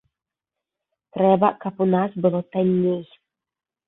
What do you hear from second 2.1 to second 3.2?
было танней.